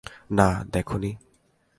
না, 0.31 0.47
দেখোনি! 0.71 1.11